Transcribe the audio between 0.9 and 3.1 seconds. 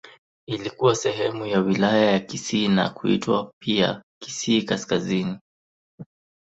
sehemu ya Wilaya ya Kisii na